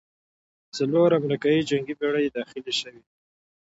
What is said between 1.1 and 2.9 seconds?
امریکايي جنګي بېړۍ داخلې